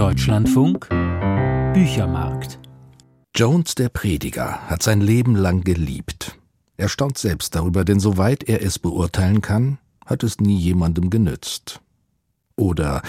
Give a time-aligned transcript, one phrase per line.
[0.00, 0.88] Deutschlandfunk
[1.74, 2.58] Büchermarkt.
[3.36, 6.38] Jones der Prediger hat sein Leben lang geliebt.
[6.78, 9.76] Er staunt selbst darüber, denn soweit er es beurteilen kann,
[10.06, 11.82] hat es nie jemandem genützt.
[12.56, 13.02] Oder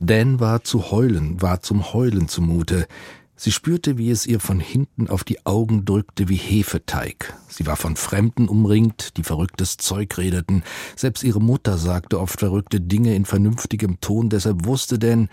[0.00, 2.86] Dan war zu heulen, war zum Heulen zumute.
[3.34, 7.34] Sie spürte, wie es ihr von hinten auf die Augen drückte wie Hefeteig.
[7.48, 10.62] Sie war von Fremden umringt, die verrücktes Zeug redeten.
[10.94, 15.30] Selbst ihre Mutter sagte oft verrückte Dinge in vernünftigem Ton, deshalb wusste denn,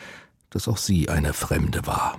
[0.55, 2.17] dass auch sie eine Fremde war.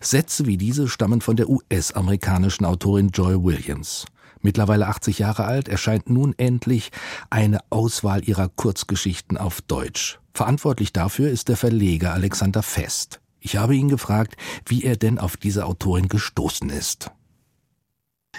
[0.00, 4.06] Sätze wie diese stammen von der US-amerikanischen Autorin Joy Williams.
[4.40, 6.90] Mittlerweile 80 Jahre alt, erscheint nun endlich
[7.28, 10.18] eine Auswahl ihrer Kurzgeschichten auf Deutsch.
[10.32, 13.20] Verantwortlich dafür ist der Verleger Alexander Fest.
[13.38, 17.10] Ich habe ihn gefragt, wie er denn auf diese Autorin gestoßen ist.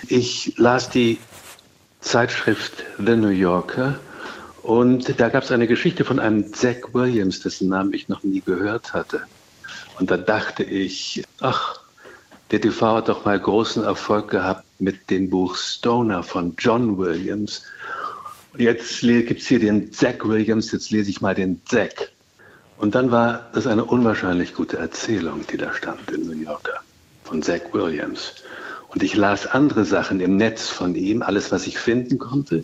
[0.07, 1.19] Ich las die
[2.01, 3.99] Zeitschrift The New Yorker
[4.63, 8.41] und da gab es eine Geschichte von einem Zack Williams, dessen Namen ich noch nie
[8.41, 9.21] gehört hatte.
[9.99, 11.81] Und da dachte ich, ach,
[12.49, 17.63] der TV hat doch mal großen Erfolg gehabt mit dem Buch Stoner von John Williams.
[18.57, 22.11] Jetzt gibt es hier den Zack Williams, jetzt lese ich mal den Zack.
[22.77, 26.79] Und dann war das eine unwahrscheinlich gute Erzählung, die da stand in New Yorker
[27.23, 28.35] von Zach Williams.
[28.89, 32.63] Und ich las andere Sachen im Netz von ihm, alles, was ich finden konnte.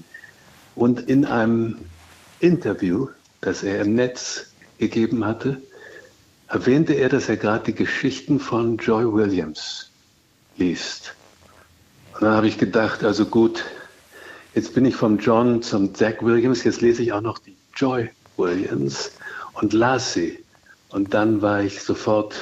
[0.80, 1.76] Und in einem
[2.40, 3.10] Interview,
[3.42, 4.46] das er im Netz
[4.78, 5.62] gegeben hatte,
[6.48, 9.92] erwähnte er, dass er gerade die Geschichten von Joy Williams
[10.56, 11.16] liest.
[12.14, 13.66] Und dann habe ich gedacht, also gut,
[14.56, 18.10] jetzt bin ich vom John zum Zach Williams, jetzt lese ich auch noch die Joy
[18.38, 19.12] Williams
[19.56, 20.40] und las sie.
[20.92, 22.36] Und dann war ich sofort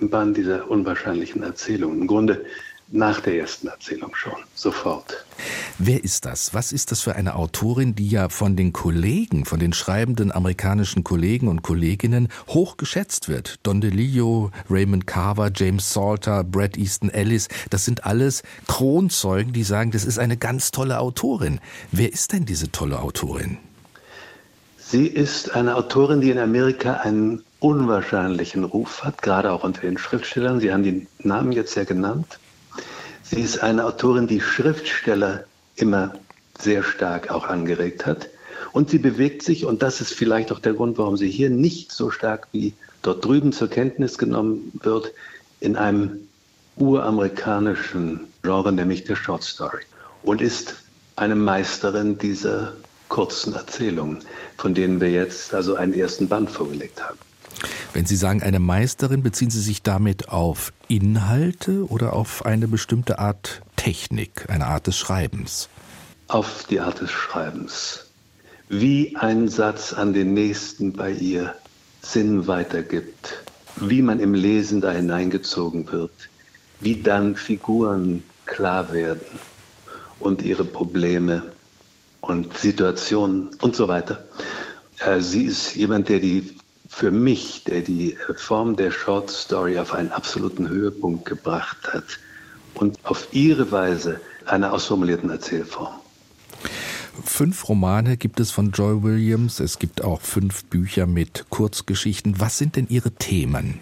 [0.00, 2.00] im Bann dieser unwahrscheinlichen Erzählung.
[2.00, 2.44] Im Grunde
[2.88, 5.24] nach der ersten Erzählung schon, sofort.
[5.78, 6.54] Wer ist das?
[6.54, 11.04] Was ist das für eine Autorin, die ja von den Kollegen, von den schreibenden amerikanischen
[11.04, 13.56] Kollegen und Kolleginnen hoch geschätzt wird?
[13.62, 19.90] Don DeLillo, Raymond Carver, James Salter, Brad Easton Ellis, das sind alles Kronzeugen, die sagen,
[19.90, 21.60] das ist eine ganz tolle Autorin.
[21.92, 23.58] Wer ist denn diese tolle Autorin?
[24.78, 29.98] Sie ist eine Autorin, die in Amerika einen unwahrscheinlichen Ruf hat, gerade auch unter den
[29.98, 30.58] Schriftstellern.
[30.58, 32.38] Sie haben die Namen jetzt ja genannt.
[33.22, 35.44] Sie ist eine Autorin, die Schriftsteller
[35.76, 36.14] immer
[36.58, 38.28] sehr stark auch angeregt hat.
[38.72, 41.92] Und sie bewegt sich, und das ist vielleicht auch der Grund, warum sie hier nicht
[41.92, 45.12] so stark wie dort drüben zur Kenntnis genommen wird,
[45.60, 46.28] in einem
[46.76, 49.82] uramerikanischen Genre, nämlich der Short Story.
[50.22, 50.74] Und ist
[51.16, 52.74] eine Meisterin dieser
[53.08, 54.18] kurzen Erzählungen,
[54.58, 57.18] von denen wir jetzt also einen ersten Band vorgelegt haben.
[57.94, 63.18] Wenn Sie sagen eine Meisterin, beziehen Sie sich damit auf Inhalte oder auf eine bestimmte
[63.18, 65.68] Art Technik, eine Art des Schreibens?
[66.26, 68.06] Auf die Art des Schreibens.
[68.68, 71.54] Wie ein Satz an den nächsten bei ihr
[72.02, 73.44] Sinn weitergibt,
[73.76, 76.10] wie man im Lesen da hineingezogen wird,
[76.80, 79.38] wie dann Figuren klar werden
[80.18, 81.44] und ihre Probleme
[82.22, 84.24] und Situationen und so weiter.
[84.98, 86.56] Äh, sie ist jemand, der die
[86.88, 92.18] für mich, der die Form der Short Story auf einen absoluten Höhepunkt gebracht hat
[92.76, 95.94] und auf ihre Weise einer ausformulierten Erzählform.
[97.24, 99.60] Fünf Romane gibt es von Joy Williams.
[99.60, 102.40] Es gibt auch fünf Bücher mit Kurzgeschichten.
[102.40, 103.80] Was sind denn Ihre Themen?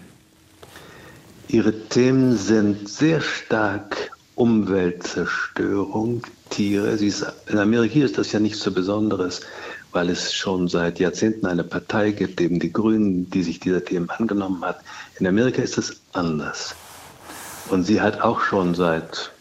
[1.49, 6.89] Ihre Themen sind sehr stark Umweltzerstörung, Tiere.
[6.91, 9.41] Ist, in Amerika ist das ja nichts so Besonderes,
[9.91, 14.09] weil es schon seit Jahrzehnten eine Partei gibt, eben die Grünen, die sich dieser Themen
[14.09, 14.79] angenommen hat.
[15.19, 16.75] In Amerika ist es anders.
[17.69, 19.31] Und sie hat auch schon seit,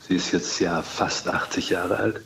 [0.00, 2.20] sie ist jetzt ja fast 80 Jahre alt,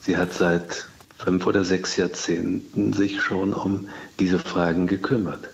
[0.00, 5.48] sie hat seit fünf oder sechs Jahrzehnten sich schon um diese Fragen gekümmert.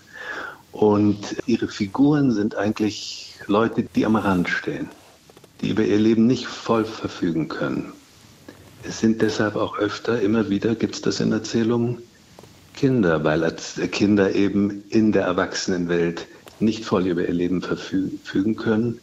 [0.71, 4.89] Und ihre Figuren sind eigentlich Leute, die am Rand stehen
[5.63, 7.93] die über ihr Leben nicht voll verfügen können.
[8.83, 11.99] Es sind deshalb auch öfter, immer wieder gibt es das in Erzählungen,
[12.75, 13.49] Kinder, weil
[13.91, 16.27] Kinder eben in der Erwachsenenwelt
[16.59, 18.99] nicht voll über ihr Leben verfügen können.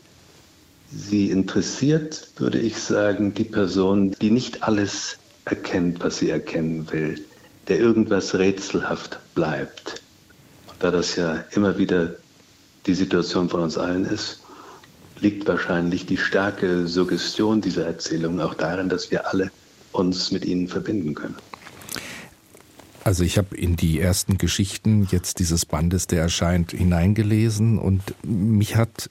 [0.92, 7.24] Sie interessiert, würde ich sagen, die Person, die nicht alles erkennt, was sie erkennen will,
[7.68, 10.02] der irgendwas rätselhaft bleibt.
[10.80, 12.16] Da das ja immer wieder
[12.86, 14.40] die Situation von uns allen ist,
[15.20, 19.50] liegt wahrscheinlich die starke Suggestion dieser Erzählung auch darin, dass wir alle
[19.92, 21.36] uns mit ihnen verbinden können.
[23.04, 28.76] Also ich habe in die ersten Geschichten jetzt dieses Bandes, der erscheint, hineingelesen und mich
[28.76, 29.10] hat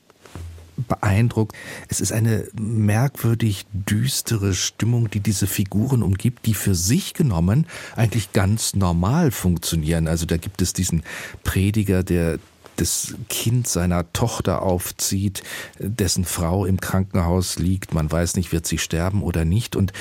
[0.90, 1.56] beeindruckt.
[1.88, 7.66] Es ist eine merkwürdig düstere Stimmung, die diese Figuren umgibt, die für sich genommen
[7.96, 10.10] eigentlich ganz normal funktionieren.
[10.10, 11.04] Also da gibt es diesen
[11.46, 12.40] Prediger, der
[12.76, 15.44] das Kind seiner Tochter aufzieht,
[15.80, 19.92] dessen Frau im Krankenhaus liegt, man weiß nicht, wird sie sterben oder nicht und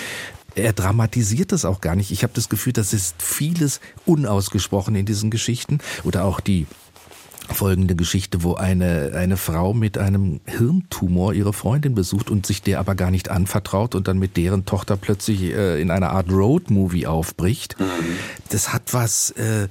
[0.54, 2.10] er dramatisiert das auch gar nicht.
[2.10, 6.66] Ich habe das Gefühl, das ist vieles unausgesprochen in diesen Geschichten oder auch die
[7.54, 12.78] folgende Geschichte, wo eine, eine Frau mit einem Hirntumor ihre Freundin besucht und sich der
[12.78, 17.06] aber gar nicht anvertraut und dann mit deren Tochter plötzlich äh, in einer Art Roadmovie
[17.06, 17.78] aufbricht.
[17.80, 17.84] Mhm.
[18.50, 19.68] Das hat was, äh,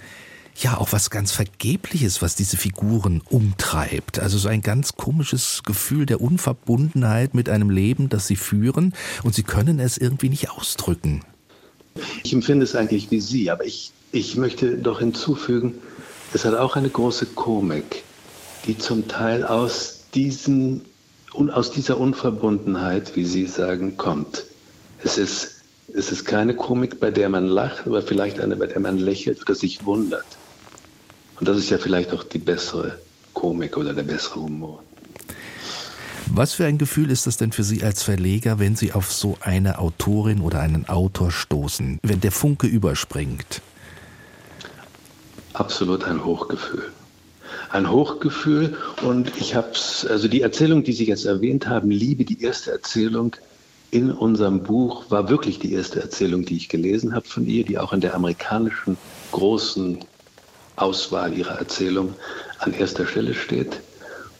[0.59, 4.19] ja, auch was ganz Vergebliches, was diese Figuren umtreibt.
[4.19, 9.35] Also so ein ganz komisches Gefühl der Unverbundenheit mit einem Leben, das sie führen und
[9.35, 11.21] sie können es irgendwie nicht ausdrücken.
[12.23, 15.75] Ich empfinde es eigentlich wie Sie, aber ich, ich möchte doch hinzufügen,
[16.37, 18.03] es hat auch eine große Komik,
[18.67, 20.85] die zum Teil aus, diesen,
[21.33, 24.43] aus dieser Unverbundenheit, wie Sie sagen, kommt.
[25.03, 25.63] Es ist,
[25.95, 29.41] es ist keine Komik, bei der man lacht, aber vielleicht eine, bei der man lächelt
[29.41, 30.27] oder sich wundert.
[31.39, 32.99] Und das ist ja vielleicht auch die bessere
[33.33, 34.83] Komik oder der bessere Humor.
[36.27, 39.39] Was für ein Gefühl ist das denn für Sie als Verleger, wenn Sie auf so
[39.41, 43.63] eine Autorin oder einen Autor stoßen, wenn der Funke überspringt?
[45.59, 46.91] Absolut ein Hochgefühl.
[47.69, 52.23] Ein Hochgefühl und ich habe es, also die Erzählung, die Sie jetzt erwähnt haben, Liebe,
[52.23, 53.35] die erste Erzählung
[53.91, 57.77] in unserem Buch, war wirklich die erste Erzählung, die ich gelesen habe von ihr, die
[57.77, 58.97] auch in der amerikanischen
[59.31, 59.99] großen
[60.75, 62.13] Auswahl ihrer Erzählung
[62.59, 63.81] an erster Stelle steht.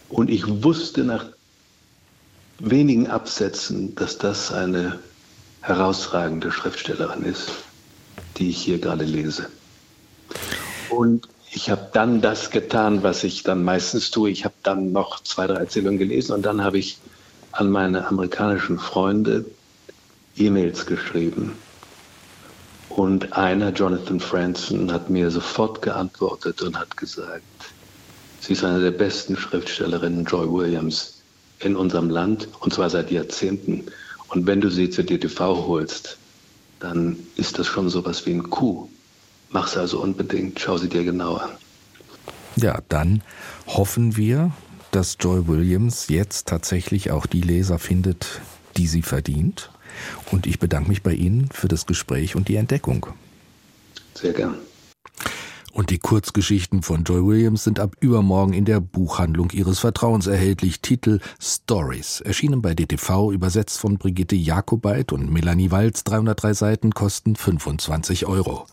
[0.09, 1.25] Und ich wusste nach
[2.59, 4.99] wenigen Absätzen, dass das eine
[5.61, 7.49] herausragende Schriftstellerin ist,
[8.37, 9.47] die ich hier gerade lese.
[10.97, 14.31] Und ich habe dann das getan, was ich dann meistens tue.
[14.31, 16.97] Ich habe dann noch zwei, drei Erzählungen gelesen und dann habe ich
[17.51, 19.45] an meine amerikanischen Freunde
[20.37, 21.53] E-Mails geschrieben.
[22.89, 27.43] Und einer, Jonathan Franzen, hat mir sofort geantwortet und hat gesagt,
[28.39, 31.21] sie ist eine der besten Schriftstellerinnen, Joy Williams,
[31.59, 33.85] in unserem Land, und zwar seit Jahrzehnten.
[34.29, 36.17] Und wenn du sie zur DTV holst,
[36.79, 38.89] dann ist das schon sowas wie ein Coup.
[39.49, 41.51] Mach sie also unbedingt, schau sie dir genau an.
[42.55, 43.21] Ja, dann
[43.67, 44.51] hoffen wir,
[44.91, 48.41] dass Joy Williams jetzt tatsächlich auch die Leser findet,
[48.77, 49.69] die sie verdient.
[50.31, 53.07] Und ich bedanke mich bei Ihnen für das Gespräch und die Entdeckung.
[54.13, 54.55] Sehr gern.
[55.71, 60.81] Und die Kurzgeschichten von Joy Williams sind ab übermorgen in der Buchhandlung Ihres Vertrauens erhältlich.
[60.81, 62.21] Titel Stories.
[62.21, 66.03] Erschienen bei DTV, übersetzt von Brigitte Jakobait und Melanie Walz.
[66.03, 68.65] 303 Seiten kosten 25 Euro.